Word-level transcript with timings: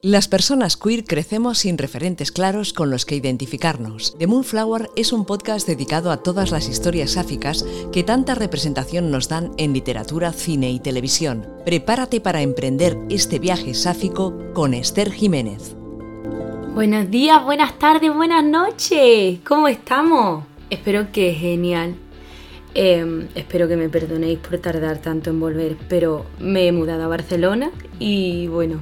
Las 0.00 0.28
personas 0.28 0.76
queer 0.76 1.02
crecemos 1.02 1.58
sin 1.58 1.76
referentes 1.76 2.30
claros 2.30 2.72
con 2.72 2.88
los 2.88 3.04
que 3.04 3.16
identificarnos. 3.16 4.16
The 4.16 4.28
Moonflower 4.28 4.90
es 4.94 5.12
un 5.12 5.24
podcast 5.24 5.66
dedicado 5.66 6.12
a 6.12 6.18
todas 6.18 6.52
las 6.52 6.68
historias 6.68 7.14
sáficas 7.14 7.66
que 7.92 8.04
tanta 8.04 8.36
representación 8.36 9.10
nos 9.10 9.28
dan 9.28 9.50
en 9.56 9.72
literatura, 9.72 10.32
cine 10.32 10.70
y 10.70 10.78
televisión. 10.78 11.48
Prepárate 11.64 12.20
para 12.20 12.42
emprender 12.42 12.96
este 13.10 13.40
viaje 13.40 13.74
sáfico 13.74 14.38
con 14.54 14.72
Esther 14.72 15.10
Jiménez. 15.10 15.74
Buenos 16.74 17.10
días, 17.10 17.42
buenas 17.42 17.76
tardes, 17.80 18.14
buenas 18.14 18.44
noches. 18.44 19.40
¿Cómo 19.44 19.66
estamos? 19.66 20.44
Espero 20.70 21.10
que 21.10 21.34
genial. 21.34 21.96
Em, 22.72 23.26
espero 23.34 23.66
que 23.66 23.76
me 23.76 23.88
perdonéis 23.88 24.38
por 24.38 24.58
tardar 24.58 24.98
tanto 24.98 25.30
en 25.30 25.40
volver, 25.40 25.76
pero 25.88 26.24
me 26.38 26.68
he 26.68 26.70
mudado 26.70 27.02
a 27.02 27.08
Barcelona 27.08 27.72
y 27.98 28.46
bueno, 28.46 28.80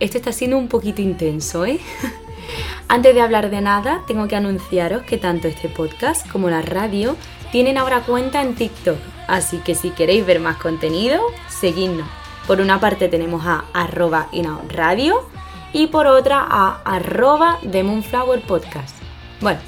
esto 0.00 0.18
está 0.18 0.32
siendo 0.32 0.58
un 0.58 0.68
poquito 0.68 1.02
intenso, 1.02 1.64
¿eh? 1.64 1.80
Antes 2.88 3.14
de 3.14 3.20
hablar 3.20 3.50
de 3.50 3.60
nada, 3.60 4.02
tengo 4.06 4.28
que 4.28 4.36
anunciaros 4.36 5.02
que 5.02 5.18
tanto 5.18 5.48
este 5.48 5.68
podcast 5.68 6.28
como 6.30 6.48
la 6.48 6.62
radio 6.62 7.16
tienen 7.50 7.78
ahora 7.78 8.02
cuenta 8.02 8.42
en 8.42 8.54
TikTok, 8.54 8.98
así 9.26 9.58
que 9.58 9.74
si 9.74 9.90
queréis 9.90 10.24
ver 10.26 10.40
más 10.40 10.56
contenido, 10.56 11.20
seguidnos. 11.48 12.06
Por 12.46 12.60
una 12.60 12.78
parte 12.78 13.08
tenemos 13.08 13.44
a 13.44 13.64
arroba 13.72 14.28
radio 14.68 15.28
y 15.72 15.88
por 15.88 16.06
otra 16.06 16.46
a 16.48 16.80
arroba 16.84 17.58
Moonflower 17.62 18.42
Podcast. 18.42 18.96
Bueno, 19.40 19.58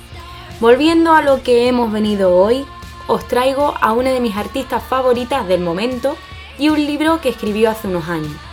volviendo 0.61 1.13
a 1.15 1.23
lo 1.23 1.43
que 1.43 1.67
hemos 1.67 1.91
venido 1.91 2.37
hoy, 2.37 2.65
os 3.09 3.27
traigo 3.27 3.75
a 3.81 3.93
una 3.93 4.11
de 4.11 4.21
mis 4.21 4.37
artistas 4.37 4.83
favoritas 4.85 5.49
del 5.49 5.61
momento 5.61 6.17
y 6.59 6.69
un 6.69 6.85
libro 6.85 7.21
que 7.21 7.31
escribió 7.31 7.71
hace 7.71 7.89
unos 7.89 8.09
años. 8.09 8.48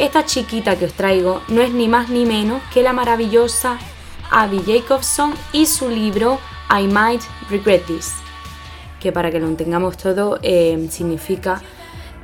Esta 0.00 0.24
chiquita 0.24 0.78
que 0.78 0.86
os 0.86 0.94
traigo 0.94 1.42
no 1.48 1.60
es 1.60 1.72
ni 1.72 1.86
más 1.86 2.08
ni 2.08 2.24
menos 2.24 2.62
que 2.72 2.82
la 2.82 2.94
maravillosa 2.94 3.78
Abby 4.30 4.62
Jacobson 4.66 5.34
y 5.52 5.66
su 5.66 5.90
libro 5.90 6.38
I 6.70 6.86
Might 6.86 7.20
Regret 7.50 7.84
This, 7.84 8.14
que 8.98 9.12
para 9.12 9.30
que 9.30 9.38
lo 9.38 9.46
entendamos 9.46 9.98
todo 9.98 10.38
eh, 10.42 10.88
significa 10.90 11.60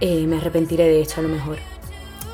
eh, 0.00 0.26
me 0.26 0.38
arrepentiré 0.38 0.84
de 0.84 1.02
esto 1.02 1.20
a 1.20 1.24
lo 1.24 1.28
mejor. 1.28 1.58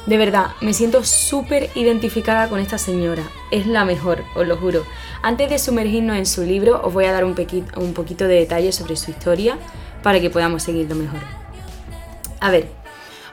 De 0.06 0.16
verdad, 0.16 0.52
me 0.60 0.74
siento 0.74 1.02
súper 1.02 1.70
identificada 1.74 2.48
con 2.48 2.60
esta 2.60 2.78
señora. 2.78 3.24
Es 3.50 3.66
la 3.66 3.84
mejor, 3.84 4.22
os 4.36 4.46
lo 4.46 4.56
juro. 4.56 4.86
Antes 5.22 5.50
de 5.50 5.58
sumergirnos 5.58 6.18
en 6.18 6.26
su 6.26 6.44
libro, 6.44 6.80
os 6.84 6.94
voy 6.94 7.06
a 7.06 7.12
dar 7.12 7.24
un, 7.24 7.34
un 7.78 7.94
poquito 7.94 8.28
de 8.28 8.36
detalles 8.36 8.76
sobre 8.76 8.94
su 8.94 9.10
historia 9.10 9.58
para 10.04 10.20
que 10.20 10.30
podamos 10.30 10.62
seguirlo 10.62 10.94
mejor. 10.94 11.20
A 12.38 12.52
ver, 12.52 12.68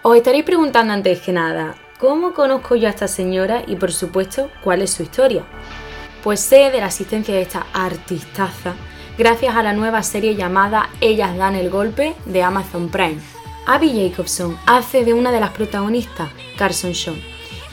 os 0.02 0.17
estaréis 0.17 0.43
preguntando 0.43 0.91
antes 0.91 1.21
que 1.21 1.31
nada, 1.31 1.75
¿Cómo 2.00 2.33
conozco 2.33 2.78
yo 2.78 2.88
a 2.88 2.92
esta 2.92 3.09
señora 3.09 3.61
y 3.67 3.75
por 3.75 3.92
supuesto 3.92 4.50
cuál 4.64 4.81
es 4.81 4.92
su 4.92 5.03
historia? 5.03 5.44
Pues 6.23 6.39
sé 6.39 6.72
de 6.72 6.80
la 6.80 6.86
asistencia 6.86 7.36
de 7.36 7.42
esta 7.42 7.67
artistaza 7.73 8.73
gracias 9.17 9.53
a 9.53 9.64
la 9.64 9.73
nueva 9.73 10.02
serie 10.02 10.38
llamada 10.38 10.89
Ellas 11.02 11.36
dan 11.36 11.58
el 11.58 11.70
golpe 11.70 12.16
de 12.23 12.42
Amazon 12.42 12.88
Prime. 12.88 13.20
Abby 13.67 13.92
Jacobson 14.09 14.58
hace 14.66 15.03
de 15.03 15.14
una 15.14 15.33
de 15.33 15.42
las 15.42 15.50
protagonistas, 15.50 16.30
Carson 16.58 16.94
Shaw, 16.94 17.16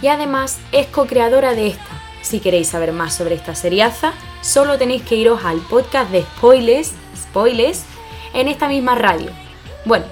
y 0.02 0.08
además 0.08 0.58
es 0.72 0.88
co-creadora 0.88 1.54
de 1.54 1.68
esta. 1.68 2.02
Si 2.20 2.40
queréis 2.40 2.66
saber 2.66 2.90
más 2.90 3.14
sobre 3.14 3.36
esta 3.36 3.54
seriaza, 3.54 4.12
solo 4.40 4.76
tenéis 4.76 5.02
que 5.02 5.14
iros 5.14 5.44
al 5.44 5.60
podcast 5.60 6.10
de 6.10 6.22
spoilers, 6.22 6.94
spoilers, 7.16 7.84
en 8.34 8.48
esta 8.48 8.66
misma 8.66 8.96
radio. 8.96 9.30
Bueno, 9.84 10.06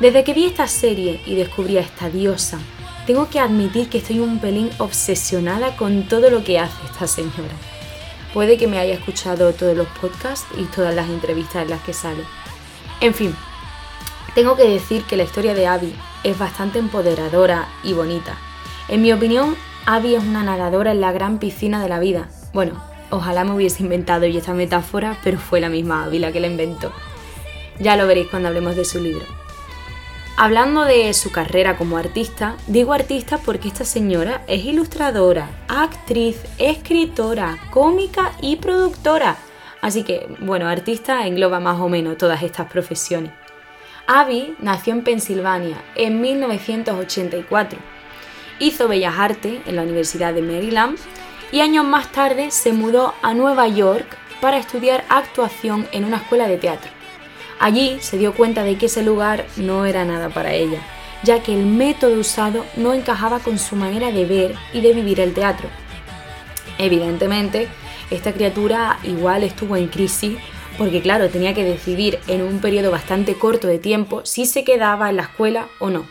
desde 0.00 0.24
que 0.24 0.32
vi 0.32 0.46
esta 0.46 0.66
serie 0.66 1.20
y 1.26 1.34
descubrí 1.34 1.76
a 1.76 1.82
esta 1.82 2.08
diosa 2.08 2.58
tengo 3.06 3.28
que 3.28 3.40
admitir 3.40 3.88
que 3.88 3.98
estoy 3.98 4.20
un 4.20 4.38
pelín 4.38 4.70
obsesionada 4.78 5.76
con 5.76 6.04
todo 6.08 6.30
lo 6.30 6.44
que 6.44 6.58
hace 6.58 6.84
esta 6.86 7.06
señora. 7.06 7.54
Puede 8.32 8.56
que 8.56 8.66
me 8.66 8.78
haya 8.78 8.94
escuchado 8.94 9.52
todos 9.52 9.76
los 9.76 9.88
podcasts 10.00 10.46
y 10.56 10.64
todas 10.64 10.94
las 10.94 11.08
entrevistas 11.08 11.62
en 11.62 11.70
las 11.70 11.82
que 11.82 11.92
sale. 11.92 12.22
En 13.00 13.12
fin, 13.12 13.34
tengo 14.34 14.56
que 14.56 14.68
decir 14.68 15.02
que 15.04 15.16
la 15.16 15.24
historia 15.24 15.54
de 15.54 15.66
Abby 15.66 15.94
es 16.24 16.38
bastante 16.38 16.78
empoderadora 16.78 17.68
y 17.82 17.92
bonita. 17.92 18.36
En 18.88 19.02
mi 19.02 19.12
opinión, 19.12 19.56
Abby 19.84 20.14
es 20.14 20.22
una 20.22 20.44
nadadora 20.44 20.92
en 20.92 21.00
la 21.00 21.12
gran 21.12 21.38
piscina 21.38 21.82
de 21.82 21.88
la 21.88 21.98
vida. 21.98 22.28
Bueno, 22.52 22.80
ojalá 23.10 23.44
me 23.44 23.52
hubiese 23.52 23.82
inventado 23.82 24.26
yo 24.26 24.38
esta 24.38 24.54
metáfora, 24.54 25.18
pero 25.24 25.38
fue 25.38 25.60
la 25.60 25.68
misma 25.68 26.04
Abby 26.04 26.18
la 26.18 26.32
que 26.32 26.40
la 26.40 26.46
inventó. 26.46 26.92
Ya 27.80 27.96
lo 27.96 28.06
veréis 28.06 28.28
cuando 28.28 28.48
hablemos 28.48 28.76
de 28.76 28.84
su 28.84 29.00
libro. 29.00 29.41
Hablando 30.36 30.84
de 30.84 31.12
su 31.12 31.30
carrera 31.30 31.76
como 31.76 31.98
artista, 31.98 32.56
digo 32.66 32.94
artista 32.94 33.38
porque 33.38 33.68
esta 33.68 33.84
señora 33.84 34.42
es 34.46 34.64
ilustradora, 34.64 35.50
actriz, 35.68 36.40
escritora, 36.58 37.58
cómica 37.70 38.32
y 38.40 38.56
productora. 38.56 39.36
Así 39.82 40.04
que, 40.04 40.34
bueno, 40.40 40.68
artista 40.68 41.26
engloba 41.26 41.60
más 41.60 41.78
o 41.80 41.88
menos 41.88 42.16
todas 42.16 42.42
estas 42.42 42.70
profesiones. 42.70 43.30
Abby 44.06 44.56
nació 44.58 44.94
en 44.94 45.04
Pensilvania 45.04 45.76
en 45.94 46.20
1984. 46.20 47.78
Hizo 48.58 48.88
Bellas 48.88 49.18
Artes 49.18 49.60
en 49.66 49.76
la 49.76 49.82
Universidad 49.82 50.32
de 50.32 50.42
Maryland 50.42 50.98
y 51.52 51.60
años 51.60 51.84
más 51.84 52.10
tarde 52.10 52.50
se 52.50 52.72
mudó 52.72 53.14
a 53.22 53.34
Nueva 53.34 53.68
York 53.68 54.16
para 54.40 54.56
estudiar 54.56 55.04
actuación 55.08 55.86
en 55.92 56.04
una 56.04 56.16
escuela 56.16 56.48
de 56.48 56.56
teatro. 56.56 57.01
Allí 57.58 57.98
se 58.00 58.18
dio 58.18 58.34
cuenta 58.34 58.64
de 58.64 58.76
que 58.76 58.86
ese 58.86 59.02
lugar 59.02 59.46
no 59.56 59.84
era 59.84 60.04
nada 60.04 60.28
para 60.28 60.52
ella, 60.52 60.80
ya 61.22 61.42
que 61.42 61.54
el 61.54 61.66
método 61.66 62.18
usado 62.18 62.64
no 62.76 62.94
encajaba 62.94 63.38
con 63.38 63.58
su 63.58 63.76
manera 63.76 64.10
de 64.10 64.24
ver 64.24 64.54
y 64.72 64.80
de 64.80 64.92
vivir 64.92 65.20
el 65.20 65.34
teatro. 65.34 65.68
Evidentemente, 66.78 67.68
esta 68.10 68.32
criatura 68.32 68.98
igual 69.04 69.44
estuvo 69.44 69.76
en 69.76 69.88
crisis 69.88 70.36
porque 70.78 71.02
claro, 71.02 71.28
tenía 71.28 71.54
que 71.54 71.64
decidir 71.64 72.18
en 72.26 72.42
un 72.42 72.60
periodo 72.60 72.90
bastante 72.90 73.34
corto 73.34 73.66
de 73.66 73.78
tiempo 73.78 74.22
si 74.24 74.46
se 74.46 74.64
quedaba 74.64 75.10
en 75.10 75.16
la 75.16 75.22
escuela 75.22 75.68
o 75.78 75.90
no. 75.90 76.06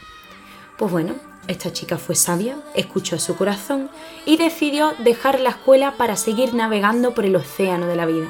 Pues 0.77 0.91
bueno, 0.91 1.15
esta 1.47 1.73
chica 1.73 1.97
fue 1.97 2.15
sabia, 2.15 2.57
escuchó 2.75 3.15
a 3.15 3.19
su 3.19 3.35
corazón 3.35 3.89
y 4.25 4.37
decidió 4.37 4.93
dejar 4.99 5.39
la 5.39 5.49
escuela 5.49 5.95
para 5.97 6.15
seguir 6.15 6.53
navegando 6.53 7.13
por 7.13 7.25
el 7.25 7.35
océano 7.35 7.87
de 7.87 7.95
la 7.95 8.05
vida. 8.05 8.27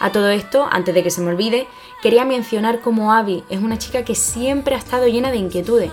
A 0.00 0.12
todo 0.12 0.30
esto, 0.30 0.66
antes 0.72 0.94
de 0.94 1.02
que 1.02 1.10
se 1.10 1.20
me 1.20 1.28
olvide, 1.28 1.68
quería 2.02 2.24
mencionar 2.24 2.80
cómo 2.80 3.12
Abby 3.12 3.44
es 3.50 3.60
una 3.60 3.76
chica 3.76 4.02
que 4.02 4.14
siempre 4.14 4.74
ha 4.74 4.78
estado 4.78 5.06
llena 5.06 5.30
de 5.30 5.36
inquietudes. 5.36 5.90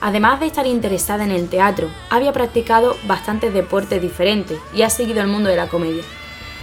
Además 0.00 0.38
de 0.38 0.46
estar 0.46 0.64
interesada 0.64 1.24
en 1.24 1.32
el 1.32 1.48
teatro, 1.48 1.90
había 2.08 2.32
practicado 2.32 2.96
bastantes 3.04 3.52
deportes 3.52 4.00
diferentes 4.00 4.60
y 4.72 4.82
ha 4.82 4.90
seguido 4.90 5.20
el 5.20 5.26
mundo 5.26 5.48
de 5.48 5.56
la 5.56 5.66
comedia. 5.66 6.04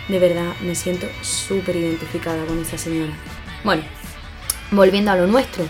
De 0.07 0.19
verdad, 0.19 0.53
me 0.61 0.73
siento 0.73 1.05
súper 1.21 1.75
identificada 1.75 2.45
con 2.45 2.57
esta 2.59 2.77
señora. 2.77 3.11
Bueno, 3.65 3.83
volviendo 4.71 5.11
a 5.11 5.17
lo 5.17 5.27
nuestro. 5.27 5.65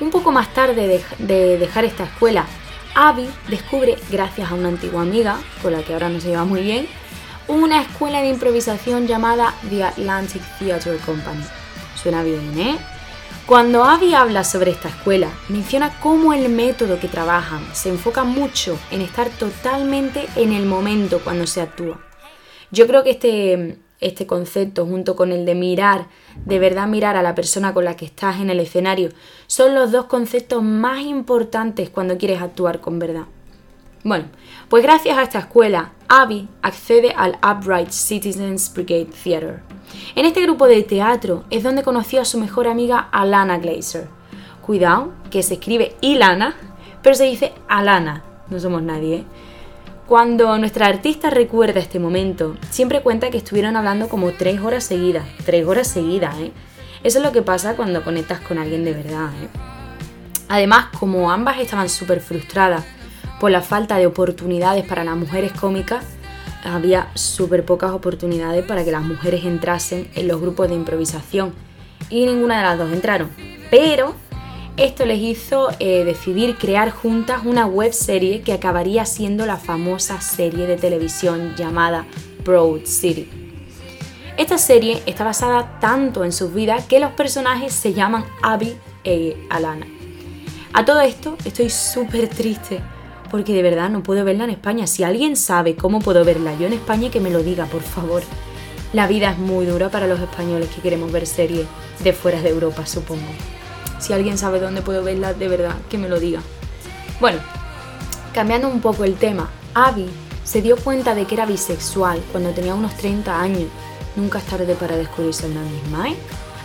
Un 0.00 0.10
poco 0.10 0.32
más 0.32 0.52
tarde 0.54 0.88
de, 0.88 1.04
de 1.18 1.56
dejar 1.58 1.84
esta 1.84 2.04
escuela, 2.04 2.46
Abby 2.96 3.28
descubre, 3.48 3.96
gracias 4.10 4.50
a 4.50 4.54
una 4.54 4.68
antigua 4.68 5.02
amiga, 5.02 5.38
con 5.62 5.72
la 5.72 5.82
que 5.82 5.92
ahora 5.92 6.08
no 6.08 6.20
se 6.20 6.30
lleva 6.30 6.44
muy 6.44 6.62
bien, 6.62 6.88
una 7.48 7.80
escuela 7.82 8.20
de 8.20 8.28
improvisación 8.28 9.06
llamada 9.06 9.54
The 9.70 9.82
Atlantic 9.84 10.42
Theatre 10.58 10.98
Company. 10.98 11.42
Suena 12.00 12.22
bien, 12.22 12.58
¿eh? 12.58 12.78
Cuando 13.46 13.84
Abby 13.84 14.12
habla 14.12 14.44
sobre 14.44 14.70
esta 14.70 14.90
escuela, 14.90 15.30
menciona 15.48 15.98
cómo 16.00 16.34
el 16.34 16.50
método 16.50 17.00
que 17.00 17.08
trabajan 17.08 17.66
se 17.72 17.88
enfoca 17.88 18.22
mucho 18.22 18.78
en 18.90 19.00
estar 19.00 19.30
totalmente 19.30 20.28
en 20.36 20.52
el 20.52 20.66
momento 20.66 21.20
cuando 21.24 21.46
se 21.46 21.62
actúa. 21.62 21.98
Yo 22.70 22.86
creo 22.86 23.02
que 23.02 23.12
este, 23.12 23.78
este 24.00 24.26
concepto, 24.26 24.84
junto 24.84 25.16
con 25.16 25.32
el 25.32 25.46
de 25.46 25.54
mirar, 25.54 26.08
de 26.44 26.58
verdad 26.58 26.86
mirar 26.86 27.16
a 27.16 27.22
la 27.22 27.34
persona 27.34 27.72
con 27.72 27.86
la 27.86 27.96
que 27.96 28.04
estás 28.04 28.38
en 28.40 28.50
el 28.50 28.60
escenario, 28.60 29.08
son 29.46 29.74
los 29.74 29.90
dos 29.90 30.04
conceptos 30.04 30.62
más 30.62 31.00
importantes 31.00 31.88
cuando 31.88 32.18
quieres 32.18 32.42
actuar 32.42 32.82
con 32.82 32.98
verdad. 32.98 33.24
Bueno, 34.04 34.26
pues 34.68 34.82
gracias 34.84 35.18
a 35.18 35.22
esta 35.22 35.40
escuela, 35.40 35.92
Abby 36.08 36.48
accede 36.62 37.12
al 37.16 37.36
Upright 37.42 37.90
Citizens 37.90 38.72
Brigade 38.72 39.08
Theatre. 39.22 39.58
En 40.14 40.24
este 40.24 40.42
grupo 40.42 40.66
de 40.66 40.82
teatro 40.82 41.44
es 41.50 41.64
donde 41.64 41.82
conoció 41.82 42.20
a 42.20 42.24
su 42.24 42.38
mejor 42.38 42.68
amiga 42.68 43.08
Alana 43.10 43.58
Glazer. 43.58 44.08
Cuidado, 44.64 45.12
que 45.30 45.42
se 45.42 45.54
escribe 45.54 45.96
Ilana, 46.00 46.54
pero 47.02 47.16
se 47.16 47.24
dice 47.24 47.52
Alana, 47.68 48.22
no 48.50 48.60
somos 48.60 48.82
nadie. 48.82 49.16
¿eh? 49.16 49.24
Cuando 50.06 50.56
nuestra 50.58 50.86
artista 50.86 51.28
recuerda 51.28 51.80
este 51.80 51.98
momento, 51.98 52.56
siempre 52.70 53.02
cuenta 53.02 53.30
que 53.30 53.38
estuvieron 53.38 53.76
hablando 53.76 54.08
como 54.08 54.30
tres 54.32 54.60
horas 54.60 54.84
seguidas, 54.84 55.26
tres 55.44 55.66
horas 55.66 55.88
seguidas, 55.88 56.38
¿eh? 56.38 56.52
Eso 57.02 57.18
es 57.18 57.24
lo 57.24 57.32
que 57.32 57.42
pasa 57.42 57.76
cuando 57.76 58.02
conectas 58.02 58.40
con 58.40 58.58
alguien 58.58 58.84
de 58.84 58.92
verdad, 58.92 59.30
¿eh? 59.42 59.48
Además, 60.48 60.86
como 60.98 61.30
ambas 61.30 61.58
estaban 61.58 61.88
súper 61.88 62.20
frustradas 62.20 62.84
por 63.40 63.50
la 63.50 63.62
falta 63.62 63.96
de 63.98 64.06
oportunidades 64.06 64.84
para 64.84 65.04
las 65.04 65.16
mujeres 65.16 65.52
cómicas, 65.52 66.04
había 66.64 67.08
súper 67.14 67.64
pocas 67.64 67.92
oportunidades 67.92 68.64
para 68.64 68.84
que 68.84 68.90
las 68.90 69.02
mujeres 69.02 69.44
entrasen 69.44 70.10
en 70.14 70.28
los 70.28 70.40
grupos 70.40 70.68
de 70.68 70.74
improvisación 70.74 71.54
y 72.10 72.26
ninguna 72.26 72.58
de 72.58 72.62
las 72.64 72.78
dos 72.78 72.92
entraron. 72.92 73.30
Pero 73.70 74.14
Esto 74.78 75.04
les 75.04 75.18
hizo 75.18 75.70
eh, 75.80 76.04
decidir 76.04 76.56
crear 76.56 76.92
juntas 76.92 77.40
una 77.44 77.66
web 77.66 77.92
serie 77.92 78.42
que 78.42 78.52
acabaría 78.52 79.04
siendo 79.06 79.44
la 79.44 79.56
famosa 79.56 80.20
serie 80.20 80.68
de 80.68 80.76
televisión 80.76 81.56
llamada 81.56 82.06
Broad 82.44 82.84
City. 82.84 83.28
Esta 84.36 84.56
serie 84.56 85.02
está 85.04 85.24
basada 85.24 85.80
tanto 85.80 86.24
en 86.24 86.30
sus 86.30 86.54
vidas 86.54 86.84
que 86.84 87.00
los 87.00 87.10
personajes 87.10 87.72
se 87.72 87.92
llaman 87.92 88.24
Abby 88.40 88.76
e 89.02 89.36
Alana. 89.50 89.88
A 90.72 90.84
todo 90.84 91.00
esto 91.00 91.36
estoy 91.44 91.70
súper 91.70 92.28
triste 92.28 92.80
porque 93.30 93.52
de 93.52 93.62
verdad 93.62 93.90
no 93.90 94.02
puedo 94.02 94.24
verla 94.24 94.44
en 94.44 94.50
España. 94.50 94.86
Si 94.86 95.04
alguien 95.04 95.36
sabe 95.36 95.76
cómo 95.76 96.00
puedo 96.00 96.24
verla 96.24 96.56
yo 96.58 96.66
en 96.66 96.72
España, 96.72 97.10
que 97.10 97.20
me 97.20 97.30
lo 97.30 97.42
diga, 97.42 97.66
por 97.66 97.82
favor. 97.82 98.22
La 98.92 99.06
vida 99.06 99.30
es 99.30 99.38
muy 99.38 99.66
dura 99.66 99.90
para 99.90 100.06
los 100.06 100.20
españoles 100.20 100.70
que 100.74 100.80
queremos 100.80 101.12
ver 101.12 101.26
series 101.26 101.66
de 102.02 102.12
fuera 102.12 102.40
de 102.40 102.48
Europa, 102.48 102.86
supongo. 102.86 103.28
Si 103.98 104.12
alguien 104.12 104.38
sabe 104.38 104.60
dónde 104.60 104.80
puedo 104.80 105.02
verla, 105.02 105.34
de 105.34 105.48
verdad, 105.48 105.76
que 105.90 105.98
me 105.98 106.08
lo 106.08 106.18
diga. 106.18 106.40
Bueno, 107.20 107.38
cambiando 108.32 108.68
un 108.68 108.80
poco 108.80 109.04
el 109.04 109.16
tema, 109.16 109.50
Abby 109.74 110.08
se 110.44 110.62
dio 110.62 110.76
cuenta 110.76 111.14
de 111.14 111.26
que 111.26 111.34
era 111.34 111.44
bisexual 111.44 112.22
cuando 112.32 112.50
tenía 112.50 112.74
unos 112.74 112.96
30 112.96 113.40
años. 113.40 113.68
Nunca 114.16 114.38
es 114.38 114.44
tarde 114.44 114.74
para 114.74 114.96
descubrirse 114.96 115.46
una 115.46 115.62
misma, 115.62 116.08
¿eh? 116.08 116.16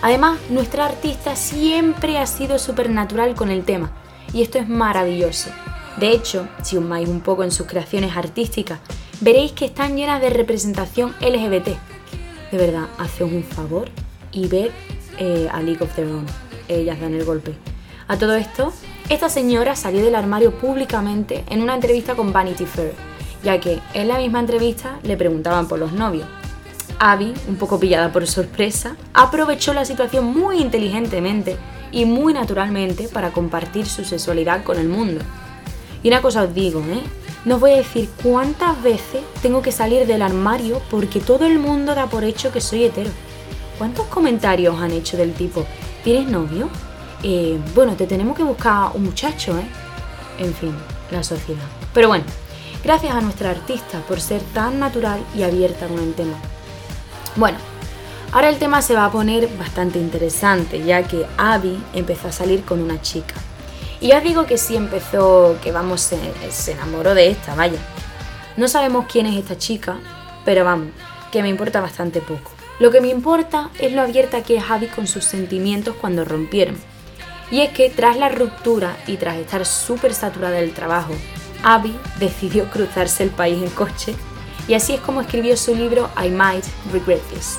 Además, 0.02 0.40
nuestra 0.50 0.86
artista 0.86 1.36
siempre 1.36 2.18
ha 2.18 2.26
sido 2.26 2.60
supernatural 2.60 3.36
con 3.36 3.50
el 3.50 3.64
tema, 3.64 3.92
y 4.34 4.42
esto 4.42 4.60
es 4.60 4.68
maravilloso. 4.68 5.50
De 5.98 6.12
hecho, 6.12 6.48
si 6.64 6.78
os 6.78 6.84
un 6.84 7.22
poco 7.22 7.44
en 7.44 7.52
sus 7.52 7.68
creaciones 7.68 8.16
artísticas, 8.18 8.80
veréis 9.22 9.52
que 9.52 9.66
están 9.66 9.96
llenas 9.96 10.22
de 10.22 10.30
representación 10.30 11.14
LGBT. 11.22 11.68
De 12.52 12.58
verdad, 12.58 12.88
haced 12.98 13.26
un 13.26 13.44
favor 13.44 13.90
y 14.32 14.48
ved 14.48 14.72
eh, 15.18 15.48
a 15.52 15.62
League 15.62 15.84
of 15.84 15.94
Their 15.96 16.08
Own. 16.08 16.26
Ellas 16.68 17.00
dan 17.00 17.14
el 17.14 17.26
golpe. 17.26 17.54
A 18.08 18.18
todo 18.18 18.36
esto, 18.36 18.74
esta 19.10 19.30
señora 19.30 19.76
salió 19.76 20.04
del 20.04 20.16
armario 20.16 20.52
públicamente 20.58 21.44
en 21.50 21.62
una 21.62 21.76
entrevista 21.76 22.16
con 22.16 22.34
Vanity 22.34 22.66
Fair, 22.66 22.94
ya 23.44 23.60
que 23.60 23.80
en 23.94 24.08
la 24.08 24.18
misma 24.18 24.40
entrevista 24.40 25.00
le 25.04 25.18
preguntaban 25.18 25.68
por 25.68 25.80
los 25.80 25.94
novios. 25.94 26.28
Abby, 27.00 27.34
un 27.48 27.56
poco 27.56 27.80
pillada 27.80 28.12
por 28.12 28.26
sorpresa, 28.28 28.96
aprovechó 29.14 29.74
la 29.74 29.86
situación 29.86 30.26
muy 30.26 30.60
inteligentemente 30.60 31.58
y 31.92 32.06
muy 32.06 32.34
naturalmente 32.34 33.08
para 33.08 33.32
compartir 33.32 33.86
su 33.86 34.04
sexualidad 34.04 34.64
con 34.64 34.80
el 34.80 34.90
mundo. 34.90 35.22
Y 36.04 36.10
una 36.10 36.22
cosa 36.22 36.44
os 36.44 36.54
digo, 36.54 36.82
¿eh? 36.82 37.02
No 37.46 37.56
os 37.56 37.62
voy 37.62 37.72
a 37.72 37.78
decir 37.78 38.10
cuántas 38.22 38.82
veces 38.84 39.22
tengo 39.42 39.62
que 39.62 39.72
salir 39.72 40.06
del 40.06 40.22
armario 40.22 40.82
porque 40.90 41.20
todo 41.20 41.46
el 41.46 41.60
mundo 41.60 41.96
da 41.96 42.08
por 42.08 42.24
hecho 42.24 42.52
que 42.52 42.62
soy 42.62 42.86
hetero. 42.86 43.10
¿Cuántos 43.78 44.06
comentarios 44.08 44.80
han 44.80 44.92
hecho 44.92 45.18
del 45.18 45.34
tipo, 45.34 45.66
¿tienes 46.04 46.30
novio? 46.30 46.70
Eh, 47.24 47.58
bueno, 47.74 47.96
te 47.96 48.06
tenemos 48.06 48.38
que 48.38 48.44
buscar 48.44 48.92
un 48.94 49.04
muchacho, 49.04 49.58
¿eh? 49.58 49.66
En 50.40 50.54
fin, 50.54 50.74
la 51.12 51.24
sociedad. 51.24 51.64
Pero 51.94 52.10
bueno, 52.10 52.26
gracias 52.84 53.16
a 53.16 53.22
nuestra 53.22 53.52
artista 53.52 54.00
por 54.08 54.20
ser 54.20 54.42
tan 54.54 54.80
natural 54.80 55.22
y 55.36 55.44
abierta 55.44 55.88
con 55.88 56.00
el 56.00 56.14
tema. 56.14 56.36
Bueno, 57.36 57.58
ahora 58.32 58.50
el 58.50 58.58
tema 58.58 58.82
se 58.82 58.94
va 58.94 59.06
a 59.06 59.12
poner 59.12 59.50
bastante 59.58 60.00
interesante, 60.00 60.84
ya 60.84 61.04
que 61.04 61.26
Abby 61.38 61.82
empezó 61.94 62.28
a 62.28 62.32
salir 62.32 62.64
con 62.64 62.82
una 62.82 63.02
chica. 63.02 63.36
Y 64.04 64.08
ya 64.08 64.20
digo 64.20 64.46
que 64.46 64.58
sí 64.58 64.76
empezó, 64.76 65.58
que 65.64 65.72
vamos, 65.72 66.02
se, 66.02 66.20
se 66.52 66.74
enamoró 66.74 67.16
de 67.16 67.30
esta, 67.30 67.56
vaya. 67.56 67.80
No 68.58 68.68
sabemos 68.68 69.06
quién 69.10 69.28
es 69.28 69.38
esta 69.38 69.58
chica, 69.58 69.96
pero 70.44 70.66
vamos, 70.66 70.90
que 71.32 71.42
me 71.42 71.48
importa 71.48 71.80
bastante 71.80 72.20
poco. 72.20 72.52
Lo 72.82 72.92
que 72.92 73.00
me 73.00 73.08
importa 73.08 73.70
es 73.80 73.94
lo 73.94 74.02
abierta 74.02 74.44
que 74.44 74.58
es 74.58 74.70
Abby 74.70 74.88
con 74.88 75.08
sus 75.08 75.24
sentimientos 75.24 75.96
cuando 75.96 76.26
rompieron. 76.26 76.76
Y 77.50 77.62
es 77.62 77.70
que 77.70 77.90
tras 77.90 78.18
la 78.18 78.28
ruptura 78.28 78.98
y 79.08 79.16
tras 79.16 79.38
estar 79.38 79.66
súper 79.66 80.14
saturada 80.14 80.58
del 80.58 80.74
trabajo, 80.74 81.14
Abby 81.64 81.98
decidió 82.20 82.70
cruzarse 82.70 83.24
el 83.24 83.30
país 83.30 83.64
en 83.64 83.70
coche 83.70 84.16
y 84.68 84.74
así 84.74 84.96
es 84.96 85.00
como 85.00 85.22
escribió 85.22 85.56
su 85.56 85.76
libro 85.76 86.10
I 86.22 86.28
Might 86.28 86.66
Regret 86.92 87.22
This. 87.30 87.58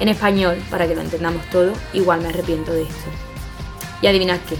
En 0.00 0.08
español, 0.08 0.62
para 0.70 0.86
que 0.86 0.94
lo 0.94 1.00
entendamos 1.00 1.48
todo, 1.48 1.72
igual 1.94 2.20
me 2.20 2.28
arrepiento 2.28 2.74
de 2.74 2.82
esto. 2.82 3.10
Y 4.02 4.06
adivinad 4.06 4.38
qué, 4.46 4.56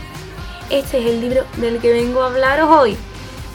este 0.70 0.98
es 0.98 1.06
el 1.06 1.20
libro 1.20 1.44
del 1.56 1.78
que 1.78 1.92
vengo 1.92 2.22
a 2.22 2.26
hablaros 2.26 2.70
hoy. 2.70 2.96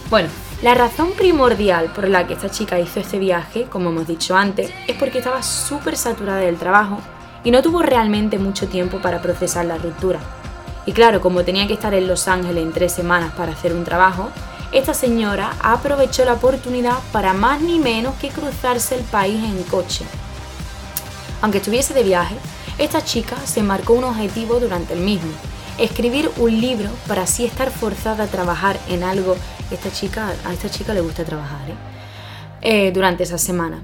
Bueno, 0.10 0.30
la 0.62 0.74
razón 0.74 1.12
primordial 1.12 1.92
por 1.94 2.08
la 2.08 2.26
que 2.26 2.34
esta 2.34 2.50
chica 2.50 2.80
hizo 2.80 3.00
este 3.00 3.20
viaje, 3.20 3.66
como 3.66 3.90
hemos 3.90 4.08
dicho 4.08 4.36
antes, 4.36 4.72
es 4.88 4.96
porque 4.98 5.20
estaba 5.20 5.44
súper 5.44 5.96
saturada 5.96 6.40
del 6.40 6.58
trabajo 6.58 7.00
y 7.44 7.52
no 7.52 7.62
tuvo 7.62 7.82
realmente 7.82 8.40
mucho 8.40 8.68
tiempo 8.68 9.00
para 9.00 9.22
procesar 9.22 9.66
la 9.66 9.78
ruptura. 9.78 10.20
Y 10.86 10.94
claro, 10.94 11.22
como 11.22 11.44
tenía 11.44 11.68
que 11.68 11.74
estar 11.74 11.94
en 11.94 12.08
Los 12.08 12.28
Ángeles 12.28 12.64
en 12.64 12.74
tres 12.74 12.94
semanas 12.94 13.34
para 13.34 13.52
hacer 13.52 13.74
un 13.74 13.84
trabajo, 13.84 14.30
esta 14.72 14.94
señora 14.94 15.54
aprovechó 15.62 16.26
la 16.26 16.34
oportunidad 16.34 16.98
para 17.12 17.34
más 17.34 17.62
ni 17.62 17.78
menos 17.78 18.16
que 18.16 18.30
cruzarse 18.30 18.96
el 18.96 19.04
país 19.04 19.44
en 19.44 19.62
coche. 19.64 20.04
Aunque 21.42 21.60
estuviese 21.60 21.94
de 21.94 22.04
viaje, 22.04 22.36
esta 22.78 23.04
chica 23.04 23.36
se 23.46 23.62
marcó 23.62 23.94
un 23.94 24.06
objetivo 24.06 24.60
durante 24.60 24.94
el 24.94 25.02
mismo, 25.02 25.32
escribir 25.78 26.30
un 26.38 26.62
libro 26.62 26.90
para 27.08 27.24
así 27.24 27.46
estar 27.46 27.72
forzada 27.72 28.26
a 28.26 28.28
trabajar 28.28 28.78
en 28.90 29.04
algo. 29.04 29.36
Esta 29.72 29.92
chica, 29.92 30.34
a 30.46 30.54
esta 30.54 30.70
chica 30.70 30.94
le 30.94 31.02
gusta 31.02 31.24
trabajar 31.24 31.70
¿eh? 31.70 31.76
Eh, 32.62 32.92
durante 32.92 33.24
esa 33.24 33.38
semana. 33.38 33.84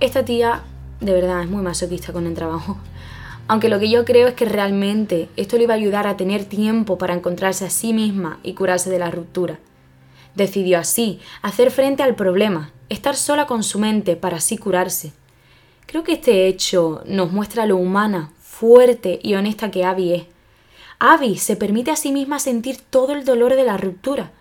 Esta 0.00 0.24
tía 0.24 0.62
de 1.00 1.12
verdad 1.12 1.42
es 1.42 1.48
muy 1.48 1.62
masoquista 1.62 2.12
con 2.12 2.26
el 2.26 2.34
trabajo. 2.34 2.78
Aunque 3.48 3.68
lo 3.68 3.78
que 3.78 3.88
yo 3.88 4.04
creo 4.04 4.28
es 4.28 4.34
que 4.34 4.44
realmente 4.44 5.28
esto 5.36 5.56
le 5.56 5.64
iba 5.64 5.74
a 5.74 5.76
ayudar 5.76 6.06
a 6.06 6.16
tener 6.16 6.44
tiempo 6.44 6.98
para 6.98 7.14
encontrarse 7.14 7.64
a 7.64 7.70
sí 7.70 7.94
misma 7.94 8.38
y 8.42 8.52
curarse 8.52 8.90
de 8.90 8.98
la 8.98 9.10
ruptura. 9.10 9.58
Decidió 10.34 10.78
así 10.78 11.20
hacer 11.40 11.70
frente 11.70 12.02
al 12.02 12.14
problema, 12.14 12.72
estar 12.90 13.16
sola 13.16 13.46
con 13.46 13.62
su 13.62 13.78
mente 13.78 14.16
para 14.16 14.36
así 14.36 14.58
curarse. 14.58 15.12
Creo 15.86 16.04
que 16.04 16.12
este 16.12 16.46
hecho 16.46 17.02
nos 17.06 17.32
muestra 17.32 17.64
lo 17.64 17.78
humana, 17.78 18.32
fuerte 18.42 19.18
y 19.22 19.34
honesta 19.34 19.70
que 19.70 19.84
Abby 19.84 20.12
es. 20.12 20.37
Abby 21.00 21.36
se 21.36 21.54
permite 21.54 21.92
a 21.92 21.96
sí 21.96 22.10
misma 22.10 22.40
sentir 22.40 22.78
todo 22.78 23.12
el 23.12 23.24
dolor 23.24 23.54
de 23.54 23.64
la 23.64 23.76
ruptura. 23.76 24.32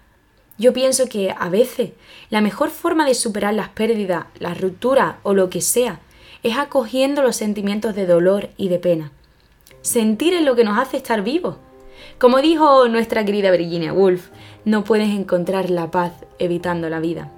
Yo 0.57 0.74
pienso 0.74 1.07
que 1.07 1.36
a 1.38 1.50
veces 1.50 1.92
la 2.31 2.42
mejor 2.42 2.71
forma 2.71 3.06
de 3.06 3.13
superar 3.13 3.54
las 3.54 3.69
pérdidas, 3.69 4.25
la 4.39 4.56
ruptura 4.56 5.19
o 5.21 5.36
lo 5.36 5.51
que 5.51 5.62
sea 5.62 6.00
es 6.42 6.57
acogiendo 6.57 7.21
los 7.21 7.36
sentimientos 7.36 7.94
de 7.94 8.07
dolor 8.07 8.50
y 8.57 8.69
de 8.69 8.80
pena. 8.80 9.12
Sentir 9.81 10.33
es 10.33 10.42
lo 10.42 10.56
que 10.56 10.63
nos 10.63 10.80
hace 10.80 10.98
estar 10.98 11.24
vivos. 11.24 11.57
Como 12.18 12.42
dijo 12.42 12.88
nuestra 12.88 13.24
querida 13.24 13.51
Virginia 13.51 13.94
Woolf, 13.94 14.30
no 14.65 14.83
puedes 14.83 15.09
encontrar 15.09 15.69
la 15.69 15.92
paz 15.92 16.13
evitando 16.39 16.89
la 16.89 17.00
vida. 17.00 17.31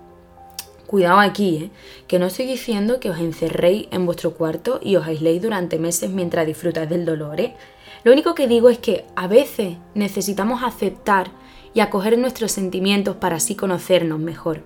Cuidado 0.87 1.19
aquí, 1.19 1.57
¿eh? 1.57 1.71
que 2.07 2.19
no 2.19 2.27
estoy 2.27 2.45
diciendo 2.45 2.99
que 2.99 3.09
os 3.09 3.19
encerréis 3.19 3.87
en 3.91 4.05
vuestro 4.05 4.33
cuarto 4.33 4.79
y 4.81 4.95
os 4.95 5.05
aisléis 5.05 5.41
durante 5.41 5.77
meses 5.77 6.09
mientras 6.09 6.47
disfrutáis 6.47 6.89
del 6.89 7.05
dolor. 7.05 7.39
¿eh? 7.39 7.55
Lo 8.03 8.11
único 8.11 8.35
que 8.35 8.47
digo 8.47 8.69
es 8.69 8.79
que 8.79 9.05
a 9.15 9.27
veces 9.27 9.77
necesitamos 9.93 10.63
aceptar 10.63 11.31
y 11.73 11.81
acoger 11.81 12.17
nuestros 12.17 12.51
sentimientos 12.51 13.17
para 13.17 13.37
así 13.37 13.55
conocernos 13.55 14.19
mejor. 14.19 14.63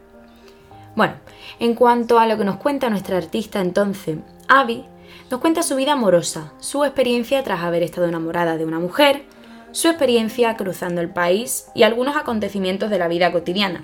Bueno, 0.95 1.15
en 1.59 1.73
cuanto 1.73 2.19
a 2.19 2.27
lo 2.27 2.37
que 2.37 2.45
nos 2.45 2.57
cuenta 2.57 2.89
nuestra 2.89 3.17
artista 3.17 3.61
entonces, 3.61 4.17
Abby 4.47 4.85
nos 5.31 5.39
cuenta 5.39 5.63
su 5.63 5.75
vida 5.75 5.93
amorosa, 5.93 6.53
su 6.59 6.83
experiencia 6.83 7.43
tras 7.43 7.61
haber 7.61 7.81
estado 7.81 8.07
enamorada 8.07 8.57
de 8.57 8.65
una 8.65 8.79
mujer, 8.79 9.23
su 9.71 9.87
experiencia 9.87 10.55
cruzando 10.55 11.01
el 11.01 11.09
país 11.09 11.67
y 11.73 11.83
algunos 11.83 12.15
acontecimientos 12.15 12.91
de 12.91 12.99
la 12.99 13.07
vida 13.07 13.31
cotidiana. 13.31 13.83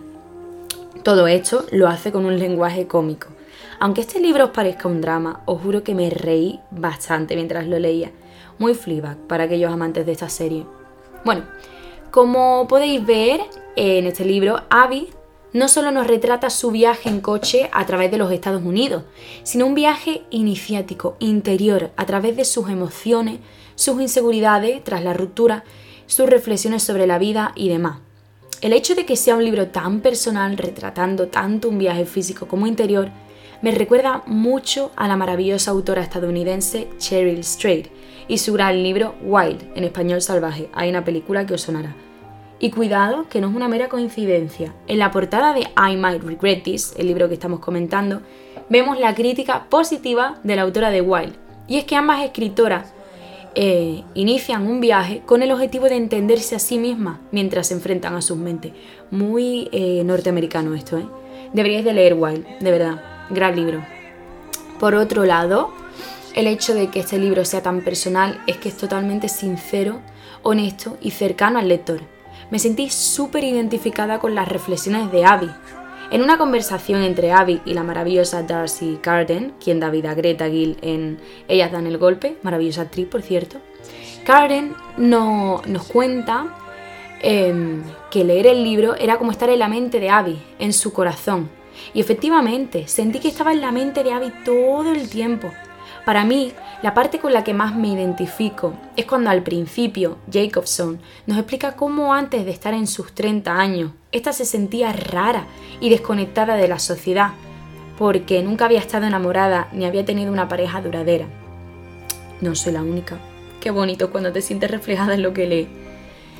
Todo 1.04 1.28
esto 1.28 1.66
lo 1.72 1.88
hace 1.88 2.12
con 2.12 2.26
un 2.26 2.38
lenguaje 2.38 2.86
cómico. 2.86 3.30
Aunque 3.80 4.02
este 4.02 4.20
libro 4.20 4.46
os 4.46 4.52
parezca 4.52 4.88
un 4.88 5.02
drama, 5.02 5.42
os 5.46 5.62
juro 5.62 5.84
que 5.84 5.96
me 5.96 6.10
reí 6.10 6.60
bastante 6.70 7.36
mientras 7.36 7.66
lo 7.66 7.80
leía. 7.80 8.12
Muy 8.60 8.76
Fleabag 8.76 9.18
para 9.28 9.46
aquellos 9.46 9.72
amantes 9.72 10.06
de 10.06 10.12
esta 10.12 10.30
serie. 10.30 10.66
Bueno, 11.24 11.44
como 12.12 12.68
podéis 12.68 13.06
ver 13.06 13.42
en 13.76 14.06
este 14.06 14.26
libro, 14.26 14.62
Abby 14.70 15.10
no 15.54 15.68
solo 15.68 15.92
nos 15.92 16.08
retrata 16.08 16.50
su 16.50 16.70
viaje 16.70 17.10
en 17.10 17.22
coche 17.22 17.70
a 17.72 17.86
través 17.86 18.12
de 18.12 18.18
los 18.18 18.32
Estados 18.32 18.62
Unidos, 18.62 19.04
sino 19.44 19.66
un 19.66 19.76
viaje 19.76 20.24
iniciático, 20.30 21.16
interior, 21.20 21.92
a 21.96 22.06
través 22.06 22.36
de 22.36 22.46
sus 22.46 22.70
emociones, 22.70 23.40
sus 23.76 24.00
inseguridades 24.02 24.84
tras 24.84 25.04
la 25.04 25.14
ruptura, 25.14 25.64
sus 26.06 26.30
reflexiones 26.30 26.84
sobre 26.84 27.08
la 27.08 27.18
vida 27.18 27.54
y 27.56 27.70
demás. 27.70 28.00
El 28.62 28.74
hecho 28.74 28.94
de 28.94 29.06
que 29.06 29.16
sea 29.16 29.36
un 29.36 29.46
libro 29.46 29.70
tan 29.70 30.02
personal, 30.02 30.58
retratando 30.58 31.30
tanto 31.30 31.70
un 31.70 31.78
viaje 31.80 32.06
físico 32.06 32.48
como 32.48 32.68
interior, 32.68 33.10
me 33.62 33.72
recuerda 33.72 34.24
mucho 34.26 34.92
a 34.96 35.08
la 35.08 35.18
maravillosa 35.18 35.72
autora 35.72 36.02
estadounidense 36.02 36.88
Cheryl 36.98 37.44
Strait 37.44 37.88
y 38.28 38.38
su 38.38 38.54
gran 38.54 38.82
libro 38.84 39.16
Wild, 39.22 39.72
en 39.76 39.84
español 39.84 40.22
salvaje. 40.22 40.70
Hay 40.74 40.90
una 40.90 41.04
película 41.04 41.46
que 41.46 41.56
os 41.56 41.62
sonará. 41.62 41.96
Y 42.60 42.72
cuidado, 42.72 43.28
que 43.30 43.42
no 43.42 43.50
es 43.50 43.56
una 43.56 43.68
mera 43.68 43.90
coincidencia. 43.90 44.74
En 44.88 45.00
la 45.00 45.12
portada 45.12 45.54
de 45.54 45.62
I 45.62 45.96
Might 45.98 46.24
Regret 46.24 46.64
This, 46.64 46.94
el 46.98 47.08
libro 47.08 47.28
que 47.28 47.34
estamos 47.34 47.60
comentando, 47.60 48.22
vemos 48.70 49.00
la 49.00 49.16
crítica 49.16 49.66
positiva 49.70 50.40
de 50.44 50.56
la 50.56 50.62
autora 50.62 50.90
de 50.90 51.02
Wild. 51.02 51.36
Y 51.68 51.78
es 51.78 51.86
que 51.86 51.96
ambas 51.96 52.24
escritoras 52.24 52.94
eh, 53.56 54.04
inician 54.14 54.68
un 54.68 54.80
viaje 54.80 55.22
con 55.26 55.42
el 55.42 55.52
objetivo 55.52 55.86
de 55.86 55.96
entenderse 55.96 56.56
a 56.56 56.60
sí 56.60 56.78
mismas 56.78 57.20
mientras 57.32 57.68
se 57.68 57.74
enfrentan 57.74 58.16
a 58.16 58.22
sus 58.22 58.38
mentes. 58.38 58.74
Muy 59.12 59.70
eh, 59.72 60.04
norteamericano 60.06 60.76
esto, 60.76 60.98
¿eh? 60.98 61.08
Deberíais 61.54 61.84
de 61.84 61.94
leer 61.94 62.14
Wild, 62.14 62.46
de 62.60 62.72
verdad, 62.72 63.19
gran 63.30 63.56
libro. 63.56 63.86
Por 64.80 64.96
otro 64.96 65.26
lado, 65.26 65.72
el 66.36 66.48
hecho 66.48 66.74
de 66.74 66.90
que 66.90 67.02
este 67.02 67.18
libro 67.18 67.44
sea 67.46 67.62
tan 67.62 67.82
personal 67.82 68.42
es 68.48 68.58
que 68.58 68.70
es 68.70 68.78
totalmente 68.78 69.28
sincero, 69.28 70.00
honesto 70.44 70.98
y 71.02 71.12
cercano 71.12 71.60
al 71.60 71.68
lector. 71.68 72.02
Me 72.52 72.60
sentí 72.60 72.90
súper 72.90 73.44
identificada 73.44 74.20
con 74.20 74.36
las 74.36 74.48
reflexiones 74.48 75.12
de 75.12 75.26
Abby, 75.26 75.52
en 76.12 76.24
una 76.24 76.38
conversación 76.38 77.04
entre 77.04 77.32
Abby 77.32 77.62
y 77.66 77.74
la 77.74 77.84
maravillosa 77.84 78.44
Darcy 78.44 78.98
Carden, 79.02 79.54
quien 79.64 79.80
da 79.80 79.90
vida 79.90 80.12
a 80.12 80.16
Greta 80.16 80.50
Gill 80.50 80.78
en 80.82 81.20
Ellas 81.48 81.72
dan 81.72 81.86
el 81.86 81.98
golpe, 81.98 82.38
maravillosa 82.42 82.82
actriz 82.82 83.08
por 83.08 83.22
cierto, 83.22 83.58
Carden 84.26 84.74
no, 84.98 85.62
nos 85.68 85.88
cuenta 85.88 86.56
em, 87.22 87.84
que 88.10 88.24
leer 88.24 88.48
el 88.48 88.64
libro 88.64 88.96
era 88.96 89.18
como 89.18 89.32
estar 89.32 89.50
en 89.50 89.60
la 89.60 89.68
mente 89.68 90.00
de 90.00 90.10
Abby, 90.10 90.42
en 90.58 90.74
su 90.74 90.94
corazón. 90.94 91.50
Y 91.94 92.02
efectivamente, 92.02 92.88
sentí 92.88 93.20
que 93.20 93.28
estaba 93.28 93.52
en 93.52 93.62
la 93.62 93.72
mente 93.72 94.04
de 94.04 94.14
Abby 94.14 94.32
todo 94.44 94.92
el 94.92 95.10
tiempo. 95.10 95.52
Para 96.06 96.26
mí, 96.26 96.54
la 96.82 96.94
parte 96.94 97.20
con 97.20 97.34
la 97.34 97.44
que 97.44 97.54
más 97.54 97.76
me 97.76 97.90
identifico 97.90 98.74
es 98.96 99.06
cuando 99.06 99.30
al 99.30 99.44
principio 99.44 100.18
Jacobson 100.32 101.00
nos 101.28 101.38
explica 101.38 101.76
cómo 101.76 102.14
antes 102.14 102.46
de 102.46 102.52
estar 102.52 102.74
en 102.74 102.88
sus 102.88 103.14
30 103.14 103.54
años, 103.54 103.92
esta 104.12 104.34
se 104.34 104.46
sentía 104.46 104.94
rara 104.94 105.46
y 105.82 105.90
desconectada 105.90 106.56
de 106.56 106.68
la 106.68 106.80
sociedad, 106.80 107.32
porque 107.98 108.42
nunca 108.42 108.66
había 108.66 108.80
estado 108.80 109.06
enamorada 109.06 109.68
ni 109.74 109.86
había 109.86 110.06
tenido 110.06 110.32
una 110.32 110.48
pareja 110.48 110.82
duradera. 110.82 111.28
No 112.42 112.56
soy 112.56 112.74
la 112.74 112.82
única. 112.82 113.18
Qué 113.60 113.72
bonito 113.72 114.10
cuando 114.10 114.32
te 114.32 114.42
sientes 114.42 114.72
reflejada 114.72 115.16
en 115.16 115.22
lo 115.22 115.34
que 115.34 115.48
lee. 115.48 115.68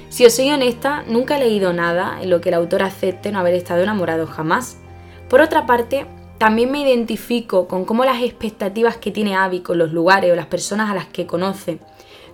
Si 0.10 0.26
os 0.26 0.34
soy 0.34 0.50
honesta, 0.50 1.04
nunca 1.08 1.38
he 1.38 1.42
leído 1.42 1.74
nada 1.74 2.18
en 2.22 2.30
lo 2.30 2.42
que 2.42 2.50
el 2.50 2.56
autor 2.56 2.82
acepte 2.82 3.32
no 3.32 3.40
haber 3.40 3.54
estado 3.54 3.84
enamorado 3.84 4.26
jamás. 4.26 4.78
Por 5.30 5.42
otra 5.42 5.66
parte, 5.66 6.08
también 6.40 6.72
me 6.72 6.82
identifico 6.82 7.68
con 7.68 7.86
cómo 7.86 8.04
las 8.04 8.24
expectativas 8.24 8.98
que 8.98 9.12
tiene 9.12 9.36
Abby 9.36 9.60
con 9.60 9.78
los 9.78 9.92
lugares 9.92 10.32
o 10.32 10.36
las 10.36 10.48
personas 10.48 10.90
a 10.90 10.96
las 10.96 11.06
que 11.06 11.28
conoce 11.28 11.80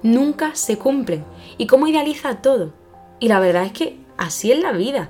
nunca 0.02 0.56
se 0.56 0.78
cumplen 0.78 1.26
y 1.58 1.68
cómo 1.68 1.88
idealiza 1.88 2.42
todo. 2.42 2.72
Y 3.20 3.28
la 3.28 3.40
verdad 3.40 3.66
es 3.66 3.72
que 3.72 3.98
así 4.18 4.52
es 4.52 4.60
la 4.60 4.72
vida. 4.72 5.10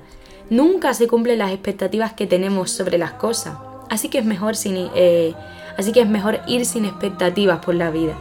Nunca 0.50 0.94
se 0.94 1.06
cumplen 1.06 1.38
las 1.38 1.52
expectativas 1.52 2.14
que 2.14 2.26
tenemos 2.26 2.70
sobre 2.70 2.98
las 2.98 3.12
cosas. 3.12 3.58
Así 3.90 4.08
que 4.08 4.18
es 4.18 4.24
mejor, 4.24 4.56
sin, 4.56 4.88
eh, 4.94 5.34
así 5.76 5.92
que 5.92 6.00
es 6.00 6.08
mejor 6.08 6.40
ir 6.48 6.64
sin 6.64 6.86
expectativas 6.86 7.64
por 7.64 7.74
la 7.74 7.90
vida. 7.90 8.16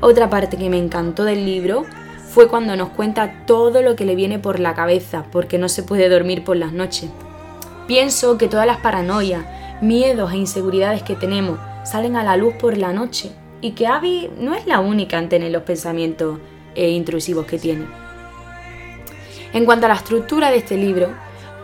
Otra 0.00 0.28
parte 0.28 0.56
que 0.56 0.68
me 0.68 0.78
encantó 0.78 1.24
del 1.24 1.46
libro 1.46 1.84
fue 2.28 2.48
cuando 2.48 2.76
nos 2.76 2.90
cuenta 2.90 3.44
todo 3.46 3.80
lo 3.80 3.96
que 3.96 4.04
le 4.04 4.14
viene 4.14 4.38
por 4.38 4.60
la 4.60 4.74
cabeza 4.74 5.24
porque 5.30 5.56
no 5.56 5.68
se 5.68 5.82
puede 5.82 6.08
dormir 6.08 6.44
por 6.44 6.56
las 6.56 6.72
noches. 6.72 7.10
Pienso 7.90 8.38
que 8.38 8.46
todas 8.46 8.68
las 8.68 8.76
paranoias, 8.76 9.44
miedos 9.80 10.30
e 10.30 10.36
inseguridades 10.36 11.02
que 11.02 11.16
tenemos 11.16 11.58
salen 11.82 12.14
a 12.14 12.22
la 12.22 12.36
luz 12.36 12.54
por 12.54 12.78
la 12.78 12.92
noche 12.92 13.32
y 13.60 13.72
que 13.72 13.88
Abby 13.88 14.30
no 14.38 14.54
es 14.54 14.64
la 14.64 14.78
única 14.78 15.18
en 15.18 15.28
tener 15.28 15.50
los 15.50 15.64
pensamientos 15.64 16.38
eh, 16.76 16.90
intrusivos 16.90 17.46
que 17.46 17.58
tiene. 17.58 17.86
En 19.52 19.64
cuanto 19.64 19.86
a 19.86 19.88
la 19.88 19.96
estructura 19.96 20.52
de 20.52 20.58
este 20.58 20.76
libro, 20.76 21.08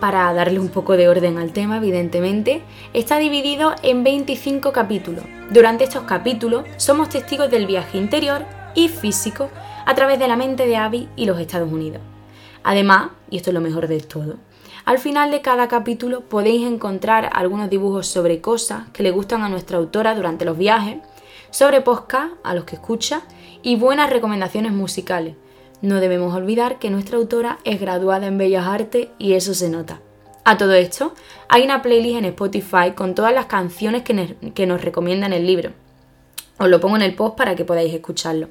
para 0.00 0.32
darle 0.32 0.58
un 0.58 0.70
poco 0.70 0.96
de 0.96 1.08
orden 1.08 1.38
al 1.38 1.52
tema, 1.52 1.76
evidentemente, 1.76 2.60
está 2.92 3.18
dividido 3.18 3.76
en 3.84 4.02
25 4.02 4.72
capítulos. 4.72 5.22
Durante 5.52 5.84
estos 5.84 6.02
capítulos 6.06 6.64
somos 6.76 7.08
testigos 7.08 7.52
del 7.52 7.68
viaje 7.68 7.98
interior 7.98 8.44
y 8.74 8.88
físico 8.88 9.48
a 9.84 9.94
través 9.94 10.18
de 10.18 10.26
la 10.26 10.34
mente 10.34 10.66
de 10.66 10.76
Abby 10.76 11.08
y 11.14 11.26
los 11.26 11.38
Estados 11.38 11.70
Unidos. 11.70 12.02
Además, 12.64 13.10
y 13.30 13.36
esto 13.36 13.50
es 13.50 13.54
lo 13.54 13.60
mejor 13.60 13.86
de 13.86 14.00
todo, 14.00 14.38
al 14.86 15.00
final 15.00 15.32
de 15.32 15.42
cada 15.42 15.66
capítulo 15.66 16.20
podéis 16.20 16.64
encontrar 16.64 17.28
algunos 17.32 17.68
dibujos 17.68 18.06
sobre 18.06 18.40
cosas 18.40 18.88
que 18.92 19.02
le 19.02 19.10
gustan 19.10 19.42
a 19.42 19.48
nuestra 19.48 19.78
autora 19.78 20.14
durante 20.14 20.44
los 20.44 20.56
viajes, 20.56 20.98
sobre 21.50 21.80
podcast 21.80 22.32
a 22.44 22.54
los 22.54 22.64
que 22.64 22.76
escucha 22.76 23.22
y 23.62 23.74
buenas 23.74 24.10
recomendaciones 24.10 24.70
musicales. 24.70 25.34
No 25.82 25.96
debemos 25.96 26.32
olvidar 26.36 26.78
que 26.78 26.90
nuestra 26.90 27.18
autora 27.18 27.58
es 27.64 27.80
graduada 27.80 28.28
en 28.28 28.38
Bellas 28.38 28.64
Artes 28.64 29.08
y 29.18 29.32
eso 29.32 29.54
se 29.54 29.68
nota. 29.68 30.00
A 30.44 30.56
todo 30.56 30.74
esto, 30.74 31.14
hay 31.48 31.64
una 31.64 31.82
playlist 31.82 32.18
en 32.18 32.24
Spotify 32.26 32.92
con 32.94 33.16
todas 33.16 33.34
las 33.34 33.46
canciones 33.46 34.04
que, 34.04 34.36
que 34.54 34.66
nos 34.68 34.82
recomiendan 34.82 35.32
el 35.32 35.48
libro. 35.48 35.72
Os 36.58 36.68
lo 36.68 36.78
pongo 36.78 36.94
en 36.94 37.02
el 37.02 37.16
post 37.16 37.36
para 37.36 37.56
que 37.56 37.64
podáis 37.64 37.92
escucharlo. 37.92 38.50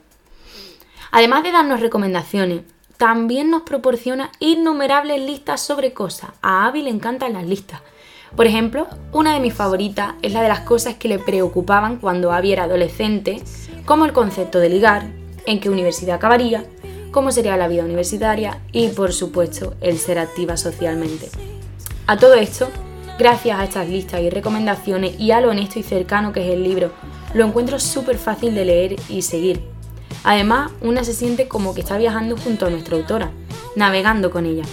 Además 1.11 1.43
de 1.43 1.53
darnos 1.53 1.79
recomendaciones, 1.79 2.63
también 2.97 3.49
nos 3.49 3.63
proporciona 3.63 4.31
innumerables 4.39 5.21
listas 5.21 5.61
sobre 5.61 5.93
cosas. 5.93 6.31
A 6.41 6.67
Abby 6.67 6.81
le 6.81 6.89
encantan 6.89 7.33
las 7.33 7.45
listas. 7.45 7.81
Por 8.35 8.47
ejemplo, 8.47 8.87
una 9.11 9.33
de 9.33 9.39
mis 9.39 9.53
favoritas 9.53 10.15
es 10.21 10.33
la 10.33 10.41
de 10.41 10.49
las 10.49 10.61
cosas 10.61 10.95
que 10.95 11.07
le 11.07 11.19
preocupaban 11.19 11.97
cuando 11.97 12.31
Abby 12.31 12.51
era 12.51 12.63
adolescente, 12.63 13.41
como 13.85 14.05
el 14.05 14.13
concepto 14.13 14.59
de 14.59 14.69
ligar, 14.69 15.07
en 15.45 15.59
qué 15.59 15.69
universidad 15.69 16.15
acabaría, 16.15 16.65
cómo 17.11 17.31
sería 17.31 17.55
la 17.55 17.67
vida 17.67 17.85
universitaria 17.85 18.59
y, 18.71 18.89
por 18.89 19.13
supuesto, 19.13 19.75
el 19.79 19.97
ser 19.97 20.19
activa 20.19 20.57
socialmente. 20.57 21.29
A 22.07 22.17
todo 22.17 22.33
esto, 22.33 22.67
gracias 23.17 23.59
a 23.59 23.63
estas 23.63 23.87
listas 23.87 24.21
y 24.21 24.29
recomendaciones 24.29 25.17
y 25.19 25.31
a 25.31 25.39
lo 25.39 25.51
honesto 25.51 25.79
y 25.79 25.83
cercano 25.83 26.33
que 26.33 26.45
es 26.45 26.53
el 26.53 26.63
libro, 26.63 26.91
lo 27.33 27.45
encuentro 27.45 27.79
súper 27.79 28.17
fácil 28.17 28.53
de 28.53 28.65
leer 28.65 28.95
y 29.07 29.21
seguir 29.21 29.74
Además, 30.23 30.71
una 30.81 31.03
se 31.03 31.13
siente 31.13 31.47
como 31.47 31.73
que 31.73 31.81
está 31.81 31.97
viajando 31.97 32.37
junto 32.37 32.65
a 32.65 32.69
nuestra 32.69 32.97
autora, 32.97 33.31
navegando 33.75 34.31
con 34.31 34.45
ella. 34.45 34.63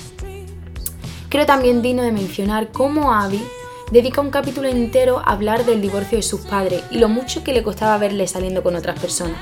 Creo 1.29 1.47
también 1.47 1.83
digno 1.83 2.03
de 2.03 2.13
mencionar 2.13 2.71
cómo 2.73 3.15
Abby 3.15 3.43
dedica 3.91 4.21
un 4.21 4.31
capítulo 4.31 4.69
entero 4.69 5.19
a 5.19 5.33
hablar 5.33 5.65
del 5.65 5.83
divorcio 5.83 6.17
de 6.19 6.23
sus 6.23 6.41
padres 6.41 6.83
y 6.91 6.99
lo 6.99 7.09
mucho 7.09 7.45
que 7.45 7.53
le 7.53 7.63
costaba 7.63 7.99
verle 7.99 8.27
saliendo 8.27 8.63
con 8.63 8.77
otras 8.77 8.99
personas. 8.99 9.37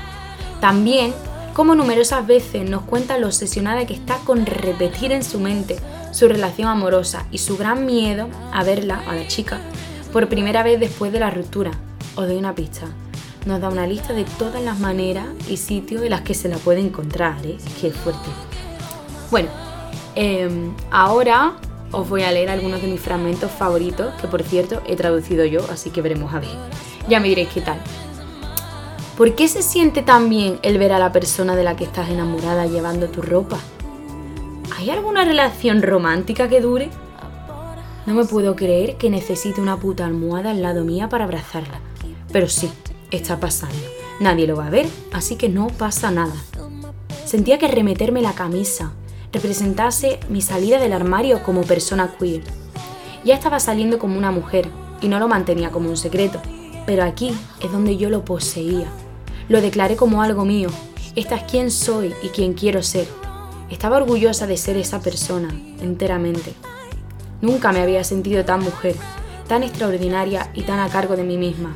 También 0.59 1.13
cómo 1.53 1.75
numerosas 1.75 2.25
veces 2.25 2.69
nos 2.69 2.83
cuenta 2.83 3.17
lo 3.17 3.27
obsesionada 3.27 3.85
que 3.85 3.93
está 3.93 4.17
con 4.19 4.45
repetir 4.45 5.11
en 5.11 5.23
su 5.23 5.39
mente 5.39 5.77
su 6.11 6.27
relación 6.27 6.67
amorosa 6.67 7.25
y 7.31 7.37
su 7.37 7.57
gran 7.57 7.85
miedo 7.85 8.27
a 8.51 8.63
verla, 8.63 9.01
a 9.07 9.15
la 9.15 9.27
chica, 9.27 9.59
por 10.11 10.27
primera 10.27 10.63
vez 10.63 10.79
después 10.79 11.11
de 11.11 11.19
la 11.19 11.29
ruptura. 11.29 11.71
Os 12.15 12.27
doy 12.27 12.35
una 12.35 12.55
pista 12.55 12.87
nos 13.45 13.59
da 13.59 13.69
una 13.69 13.87
lista 13.87 14.13
de 14.13 14.25
todas 14.37 14.61
las 14.61 14.79
maneras 14.79 15.27
y 15.49 15.57
sitios 15.57 16.03
en 16.03 16.11
las 16.11 16.21
que 16.21 16.33
se 16.33 16.47
la 16.47 16.57
puede 16.57 16.79
encontrar, 16.79 17.45
¿eh? 17.45 17.57
Qué 17.79 17.91
fuerte. 17.91 18.29
Bueno, 19.31 19.49
em, 20.15 20.73
ahora 20.91 21.53
os 21.91 22.07
voy 22.07 22.23
a 22.23 22.31
leer 22.31 22.49
algunos 22.49 22.81
de 22.81 22.87
mis 22.87 23.01
fragmentos 23.01 23.51
favoritos, 23.51 24.13
que 24.21 24.27
por 24.27 24.43
cierto 24.43 24.81
he 24.85 24.95
traducido 24.95 25.45
yo, 25.45 25.65
así 25.71 25.89
que 25.89 26.01
veremos 26.01 26.33
a 26.33 26.39
ver. 26.39 26.49
Ya 27.09 27.19
me 27.19 27.27
diréis 27.29 27.49
qué 27.49 27.61
tal. 27.61 27.79
¿Por 29.17 29.35
qué 29.35 29.47
se 29.47 29.61
siente 29.61 30.01
tan 30.01 30.29
bien 30.29 30.59
el 30.61 30.77
ver 30.77 30.93
a 30.93 30.99
la 30.99 31.11
persona 31.11 31.55
de 31.55 31.63
la 31.63 31.75
que 31.75 31.83
estás 31.83 32.09
enamorada 32.09 32.65
llevando 32.65 33.09
tu 33.09 33.21
ropa? 33.21 33.59
¿Hay 34.77 34.89
alguna 34.89 35.25
relación 35.25 35.81
romántica 35.81 36.47
que 36.47 36.61
dure? 36.61 36.89
No 38.05 38.13
me 38.13 38.25
puedo 38.25 38.55
creer 38.55 38.97
que 38.97 39.09
necesite 39.09 39.61
una 39.61 39.77
puta 39.77 40.05
almohada 40.05 40.51
al 40.51 40.61
lado 40.61 40.83
mía 40.85 41.07
para 41.09 41.25
abrazarla. 41.25 41.79
Pero 42.31 42.47
sí, 42.47 42.71
está 43.11 43.39
pasando. 43.39 43.77
Nadie 44.19 44.47
lo 44.47 44.55
va 44.55 44.67
a 44.67 44.71
ver, 44.71 44.87
así 45.13 45.35
que 45.35 45.49
no 45.49 45.67
pasa 45.67 46.11
nada. 46.11 46.35
Sentía 47.25 47.59
que 47.59 47.67
remeterme 47.67 48.21
la 48.21 48.33
camisa 48.33 48.93
representase 49.31 50.19
mi 50.29 50.41
salida 50.41 50.79
del 50.79 50.93
armario 50.93 51.43
como 51.43 51.61
persona 51.61 52.13
queer. 52.19 52.43
Ya 53.23 53.35
estaba 53.35 53.59
saliendo 53.59 53.99
como 53.99 54.17
una 54.17 54.31
mujer 54.31 54.67
y 55.01 55.07
no 55.07 55.19
lo 55.19 55.27
mantenía 55.27 55.71
como 55.71 55.89
un 55.89 55.97
secreto, 55.97 56.41
pero 56.85 57.03
aquí 57.03 57.33
es 57.61 57.71
donde 57.71 57.97
yo 57.97 58.09
lo 58.09 58.25
poseía. 58.25 58.87
Lo 59.47 59.61
declaré 59.61 59.95
como 59.95 60.21
algo 60.21 60.45
mío. 60.45 60.69
Esta 61.15 61.35
es 61.35 61.43
quien 61.43 61.71
soy 61.71 62.13
y 62.23 62.29
quien 62.29 62.53
quiero 62.53 62.83
ser. 62.83 63.07
Estaba 63.69 63.97
orgullosa 63.97 64.47
de 64.47 64.57
ser 64.57 64.77
esa 64.77 64.99
persona, 64.99 65.49
enteramente. 65.81 66.53
Nunca 67.41 67.71
me 67.71 67.81
había 67.81 68.03
sentido 68.03 68.43
tan 68.43 68.61
mujer, 68.61 68.95
tan 69.47 69.63
extraordinaria 69.63 70.51
y 70.53 70.63
tan 70.63 70.79
a 70.79 70.89
cargo 70.89 71.15
de 71.15 71.23
mí 71.23 71.37
misma. 71.37 71.73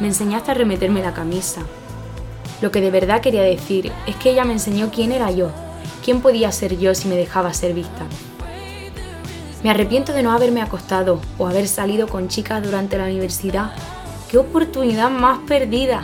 Me 0.00 0.08
enseñaste 0.08 0.50
a 0.50 0.54
remeterme 0.54 1.02
la 1.02 1.14
camisa. 1.14 1.62
Lo 2.60 2.70
que 2.70 2.80
de 2.80 2.90
verdad 2.90 3.20
quería 3.20 3.42
decir 3.42 3.92
es 4.06 4.16
que 4.16 4.30
ella 4.30 4.44
me 4.44 4.52
enseñó 4.52 4.90
quién 4.90 5.12
era 5.12 5.30
yo, 5.30 5.50
quién 6.04 6.20
podía 6.20 6.52
ser 6.52 6.78
yo 6.78 6.94
si 6.94 7.08
me 7.08 7.16
dejaba 7.16 7.54
ser 7.54 7.72
vista. 7.72 8.06
Me 9.62 9.70
arrepiento 9.70 10.12
de 10.12 10.22
no 10.22 10.32
haberme 10.32 10.60
acostado 10.60 11.20
o 11.38 11.46
haber 11.46 11.66
salido 11.66 12.08
con 12.08 12.28
chicas 12.28 12.62
durante 12.62 12.98
la 12.98 13.04
universidad. 13.04 13.72
¡Qué 14.30 14.38
oportunidad 14.38 15.10
más 15.10 15.38
perdida! 15.46 16.02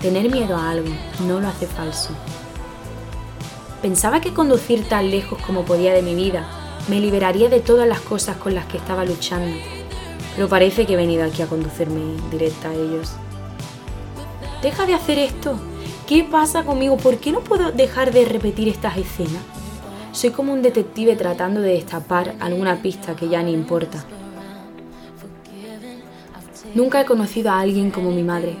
Tener 0.00 0.30
miedo 0.30 0.56
a 0.56 0.70
algo 0.70 0.88
no 1.26 1.40
lo 1.40 1.48
hace 1.48 1.66
falso. 1.66 2.10
Pensaba 3.82 4.20
que 4.20 4.32
conducir 4.32 4.88
tan 4.88 5.10
lejos 5.10 5.38
como 5.46 5.64
podía 5.64 5.92
de 5.92 6.02
mi 6.02 6.14
vida 6.14 6.46
me 6.88 6.98
liberaría 6.98 7.50
de 7.50 7.60
todas 7.60 7.86
las 7.86 8.00
cosas 8.00 8.36
con 8.38 8.54
las 8.54 8.64
que 8.66 8.78
estaba 8.78 9.04
luchando 9.04 9.79
pero 10.40 10.48
parece 10.48 10.86
que 10.86 10.94
he 10.94 10.96
venido 10.96 11.22
aquí 11.22 11.42
a 11.42 11.46
conducirme 11.46 12.00
directa 12.30 12.70
a 12.70 12.72
ellos. 12.72 13.12
Deja 14.62 14.86
de 14.86 14.94
hacer 14.94 15.18
esto, 15.18 15.60
¿Qué 16.06 16.24
pasa 16.24 16.64
conmigo? 16.64 16.96
¿Por 16.96 17.18
qué 17.18 17.30
no 17.30 17.40
puedo 17.40 17.72
dejar 17.72 18.10
de 18.10 18.24
repetir 18.24 18.66
estas 18.66 18.96
escenas? 18.96 19.42
Soy 20.12 20.30
como 20.30 20.54
un 20.54 20.62
detective 20.62 21.14
tratando 21.14 21.60
de 21.60 21.74
destapar 21.74 22.36
alguna 22.40 22.80
pista 22.80 23.14
que 23.14 23.28
ya 23.28 23.42
ni 23.42 23.52
importa. 23.52 24.02
Nunca 26.74 27.02
he 27.02 27.04
conocido 27.04 27.50
a 27.50 27.60
alguien 27.60 27.90
como 27.90 28.10
mi 28.10 28.22
madre. 28.22 28.56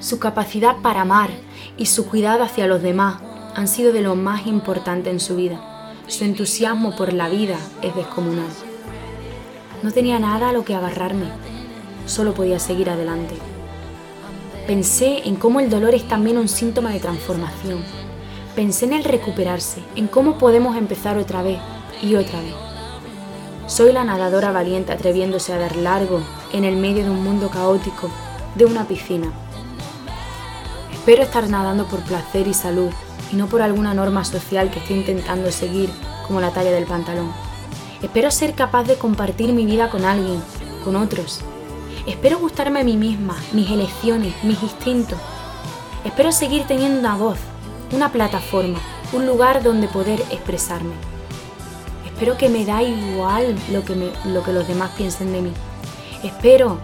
Su 0.00 0.18
capacidad 0.18 0.82
para 0.82 1.00
amar 1.00 1.30
y 1.78 1.86
su 1.86 2.10
cuidado 2.10 2.42
hacia 2.42 2.66
los 2.66 2.82
demás 2.82 3.22
han 3.56 3.68
sido 3.68 3.94
de 3.94 4.02
lo 4.02 4.16
más 4.16 4.46
importante 4.46 5.08
en 5.08 5.18
su 5.18 5.36
vida. 5.36 5.94
Su 6.08 6.24
entusiasmo 6.24 6.94
por 6.94 7.14
la 7.14 7.30
vida 7.30 7.56
es 7.80 7.96
descomunal. 7.96 8.71
No 9.82 9.90
tenía 9.90 10.20
nada 10.20 10.50
a 10.50 10.52
lo 10.52 10.64
que 10.64 10.76
agarrarme, 10.76 11.26
solo 12.06 12.34
podía 12.34 12.60
seguir 12.60 12.88
adelante. 12.88 13.34
Pensé 14.64 15.26
en 15.26 15.34
cómo 15.34 15.58
el 15.58 15.70
dolor 15.70 15.92
es 15.92 16.06
también 16.06 16.38
un 16.38 16.48
síntoma 16.48 16.90
de 16.90 17.00
transformación. 17.00 17.82
Pensé 18.54 18.84
en 18.84 18.92
el 18.92 19.02
recuperarse, 19.02 19.82
en 19.96 20.06
cómo 20.06 20.38
podemos 20.38 20.76
empezar 20.76 21.18
otra 21.18 21.42
vez 21.42 21.58
y 22.00 22.14
otra 22.14 22.40
vez. 22.40 22.54
Soy 23.66 23.92
la 23.92 24.04
nadadora 24.04 24.52
valiente 24.52 24.92
atreviéndose 24.92 25.52
a 25.52 25.58
dar 25.58 25.74
largo 25.74 26.20
en 26.52 26.62
el 26.62 26.76
medio 26.76 27.02
de 27.02 27.10
un 27.10 27.24
mundo 27.24 27.50
caótico, 27.50 28.08
de 28.54 28.66
una 28.66 28.86
piscina. 28.86 29.32
Espero 30.92 31.24
estar 31.24 31.48
nadando 31.48 31.86
por 31.86 32.04
placer 32.04 32.46
y 32.46 32.54
salud 32.54 32.90
y 33.32 33.36
no 33.36 33.48
por 33.48 33.62
alguna 33.62 33.94
norma 33.94 34.24
social 34.24 34.70
que 34.70 34.78
esté 34.78 34.94
intentando 34.94 35.50
seguir 35.50 35.90
como 36.28 36.40
la 36.40 36.52
talla 36.52 36.70
del 36.70 36.84
pantalón. 36.84 37.51
Espero 38.02 38.30
ser 38.30 38.54
capaz 38.54 38.84
de 38.84 38.96
compartir 38.96 39.52
mi 39.52 39.64
vida 39.64 39.90
con 39.90 40.04
alguien, 40.04 40.42
con 40.84 40.96
otros, 40.96 41.40
Espero 42.06 42.40
gustarme 42.40 42.80
a 42.80 42.84
mí 42.84 42.96
misma, 42.96 43.36
mis 43.52 43.70
elecciones, 43.70 44.34
mis 44.42 44.60
instintos. 44.60 45.18
Espero 46.04 46.32
seguir 46.32 46.66
teniendo 46.66 46.98
una 46.98 47.16
voz, 47.16 47.38
una 47.92 48.10
plataforma, 48.10 48.80
un 49.12 49.24
lugar 49.24 49.62
donde 49.62 49.86
poder 49.86 50.20
expresarme. 50.32 50.94
Espero 52.04 52.36
que 52.36 52.48
me 52.48 52.64
da 52.64 52.82
igual 52.82 53.54
lo 53.70 53.84
que, 53.84 54.12
lo 54.24 54.42
que 54.42 54.52
los 54.52 54.66
demás 54.66 54.90
piensen 54.96 55.32
de 55.32 55.42
mí. 55.42 55.52
Espero 56.24 56.78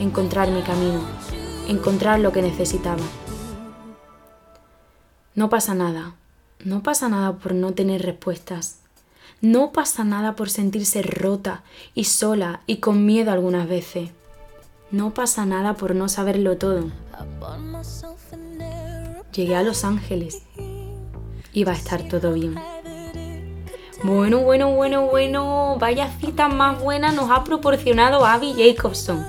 encontrar 0.00 0.50
mi 0.50 0.62
camino, 0.62 1.02
encontrar 1.68 2.20
lo 2.20 2.32
que 2.32 2.40
necesitaba. 2.40 3.02
No 5.34 5.50
pasa 5.50 5.74
nada, 5.74 6.14
no 6.64 6.82
pasa 6.82 7.10
nada 7.10 7.34
por 7.34 7.52
no 7.52 7.72
tener 7.74 8.00
respuestas. 8.00 8.83
No 9.44 9.72
pasa 9.72 10.04
nada 10.04 10.36
por 10.36 10.48
sentirse 10.48 11.02
rota 11.02 11.64
y 11.94 12.04
sola 12.04 12.62
y 12.66 12.78
con 12.78 13.04
miedo 13.04 13.30
algunas 13.30 13.68
veces. 13.68 14.08
No 14.90 15.12
pasa 15.12 15.44
nada 15.44 15.74
por 15.74 15.94
no 15.94 16.08
saberlo 16.08 16.56
todo. 16.56 16.86
Llegué 19.34 19.54
a 19.54 19.62
Los 19.62 19.84
Ángeles. 19.84 20.40
y 21.52 21.64
va 21.64 21.72
a 21.72 21.74
estar 21.74 22.08
todo 22.08 22.32
bien. 22.32 22.54
Bueno, 24.02 24.38
bueno, 24.38 24.72
bueno, 24.72 25.08
bueno. 25.08 25.76
Vaya 25.78 26.08
cita 26.20 26.48
más 26.48 26.80
buena 26.80 27.12
nos 27.12 27.30
ha 27.30 27.44
proporcionado 27.44 28.24
Abby 28.24 28.54
Jacobson. 28.56 29.26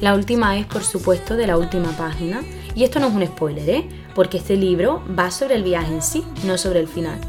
La 0.00 0.14
última 0.14 0.56
es, 0.56 0.64
por 0.64 0.82
supuesto, 0.82 1.36
de 1.36 1.46
la 1.46 1.58
última 1.58 1.92
página. 1.92 2.40
Y 2.74 2.84
esto 2.84 3.00
no 3.00 3.08
es 3.08 3.14
un 3.14 3.26
spoiler, 3.26 3.68
¿eh? 3.68 3.88
Porque 4.14 4.38
este 4.38 4.56
libro 4.56 5.02
va 5.16 5.30
sobre 5.30 5.56
el 5.56 5.62
viaje 5.62 5.92
en 5.92 6.00
sí, 6.00 6.24
no 6.44 6.56
sobre 6.56 6.80
el 6.80 6.88
final. 6.88 7.20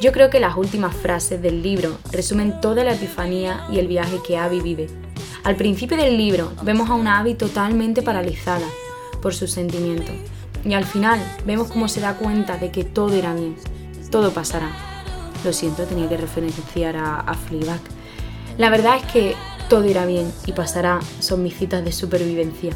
Yo 0.00 0.12
creo 0.12 0.30
que 0.30 0.40
las 0.40 0.56
últimas 0.56 0.94
frases 0.94 1.42
del 1.42 1.62
libro 1.62 1.98
resumen 2.12 2.60
toda 2.60 2.84
la 2.84 2.94
epifanía 2.94 3.66
y 3.70 3.78
el 3.78 3.88
viaje 3.88 4.20
que 4.24 4.36
Abby 4.36 4.60
vive 4.60 4.88
al 5.48 5.56
principio 5.56 5.96
del 5.96 6.18
libro 6.18 6.52
vemos 6.62 6.90
a 6.90 6.94
una 6.94 7.18
Abby 7.18 7.32
totalmente 7.32 8.02
paralizada 8.02 8.66
por 9.22 9.34
sus 9.34 9.50
sentimientos 9.50 10.14
y 10.62 10.74
al 10.74 10.84
final 10.84 11.20
vemos 11.46 11.68
cómo 11.68 11.88
se 11.88 12.00
da 12.00 12.16
cuenta 12.16 12.58
de 12.58 12.70
que 12.70 12.84
todo 12.84 13.16
irá 13.16 13.32
bien, 13.32 13.56
todo 14.10 14.32
pasará. 14.32 14.70
Lo 15.44 15.54
siento, 15.54 15.84
tenía 15.84 16.08
que 16.08 16.18
referenciar 16.18 16.96
a, 16.96 17.20
a 17.20 17.34
Fleabag. 17.34 17.80
La 18.58 18.68
verdad 18.68 18.96
es 18.96 19.10
que 19.10 19.36
todo 19.70 19.86
irá 19.86 20.04
bien 20.04 20.30
y 20.44 20.52
pasará 20.52 21.00
son 21.20 21.42
mis 21.42 21.56
citas 21.56 21.82
de 21.82 21.92
supervivencia. 21.92 22.72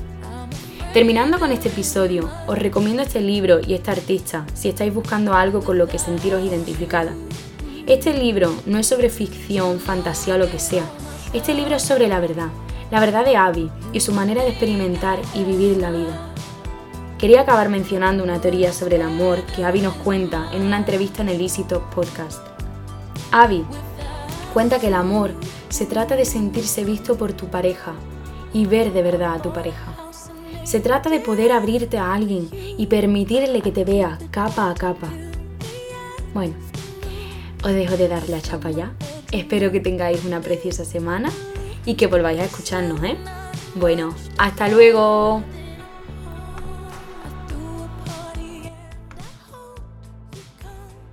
Terminando 0.92 1.38
con 1.38 1.52
este 1.52 1.70
episodio, 1.70 2.28
os 2.46 2.58
recomiendo 2.58 3.02
este 3.02 3.23
libro 3.23 3.60
y 3.67 3.73
esta 3.73 3.93
artista 3.93 4.45
si 4.52 4.69
estáis 4.69 4.93
buscando 4.93 5.32
algo 5.32 5.62
con 5.62 5.78
lo 5.78 5.86
que 5.86 5.99
sentiros 5.99 6.45
identificada. 6.45 7.14
Este 7.86 8.12
libro 8.12 8.54
no 8.67 8.76
es 8.76 8.88
sobre 8.88 9.08
ficción, 9.08 9.80
fantasía 9.80 10.34
o 10.34 10.38
lo 10.38 10.50
que 10.50 10.58
sea, 10.58 10.84
este 11.32 11.54
libro 11.54 11.76
es 11.76 11.82
sobre 11.82 12.08
la 12.08 12.21
verdad, 12.21 12.49
la 12.90 13.00
verdad 13.00 13.25
de 13.25 13.36
Abby 13.36 13.71
y 13.95 14.00
su 14.00 14.12
manera 14.12 14.43
de 14.43 14.50
experimentar 14.50 15.19
y 15.32 15.45
vivir 15.45 15.78
la 15.78 15.90
vida. 15.90 16.34
Quería 17.19 17.40
acabar 17.40 17.71
mencionando 17.71 18.23
una 18.23 18.43
teoría 18.43 18.71
sobre 18.75 18.97
el 18.97 19.02
amor 19.02 19.40
que 19.56 19.64
Abby 19.64 19.80
nos 19.80 19.95
cuenta 19.95 20.50
en 20.52 20.60
una 20.60 20.76
entrevista 20.76 21.23
en 21.23 21.30
el 21.30 21.40
Easy 21.40 21.64
podcast. 21.95 22.47
Abby 23.30 23.64
cuenta 24.52 24.78
que 24.78 24.88
el 24.88 24.95
amor 24.95 25.30
se 25.71 25.86
trata 25.86 26.17
de 26.17 26.26
sentirse 26.26 26.84
visto 26.84 27.17
por 27.17 27.32
tu 27.32 27.47
pareja 27.47 27.95
y 28.52 28.67
ver 28.67 28.93
de 28.93 29.02
verdad 29.02 29.36
a 29.36 29.40
tu 29.40 29.54
pareja. 29.54 29.92
Se 30.64 30.80
trata 30.80 31.10
de 31.10 31.20
poder 31.20 31.52
abrirte 31.52 31.98
a 31.98 32.14
alguien 32.14 32.48
y 32.52 32.86
permitirle 32.86 33.60
que 33.60 33.72
te 33.72 33.84
vea 33.84 34.18
capa 34.30 34.70
a 34.70 34.75
capa. 34.75 35.08
Bueno, 36.32 36.54
os 37.62 37.72
dejo 37.72 37.96
de 37.96 38.08
dar 38.08 38.28
la 38.28 38.40
chapa 38.40 38.70
ya. 38.70 38.92
Espero 39.32 39.70
que 39.70 39.80
tengáis 39.80 40.25
una 40.25 40.40
preciosa 40.40 40.84
semana 40.84 41.30
y 41.84 41.94
que 41.94 42.06
volváis 42.06 42.40
a 42.40 42.44
escucharnos, 42.44 43.02
¿eh? 43.02 43.16
Bueno, 43.75 44.14
hasta 44.38 44.68
luego. 44.68 45.42